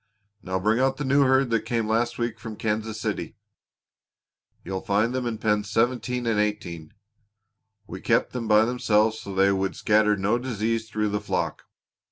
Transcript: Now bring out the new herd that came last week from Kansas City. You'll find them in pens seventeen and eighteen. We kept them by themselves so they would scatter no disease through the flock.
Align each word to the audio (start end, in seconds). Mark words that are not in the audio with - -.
Now 0.41 0.57
bring 0.57 0.79
out 0.79 0.97
the 0.97 1.05
new 1.05 1.21
herd 1.25 1.51
that 1.51 1.59
came 1.63 1.87
last 1.87 2.17
week 2.17 2.39
from 2.39 2.55
Kansas 2.55 2.99
City. 2.99 3.35
You'll 4.63 4.81
find 4.81 5.13
them 5.13 5.27
in 5.27 5.37
pens 5.37 5.69
seventeen 5.69 6.25
and 6.25 6.39
eighteen. 6.39 6.95
We 7.85 8.01
kept 8.01 8.33
them 8.33 8.47
by 8.47 8.65
themselves 8.65 9.19
so 9.19 9.35
they 9.35 9.51
would 9.51 9.75
scatter 9.75 10.17
no 10.17 10.39
disease 10.39 10.89
through 10.89 11.09
the 11.09 11.21
flock. 11.21 11.65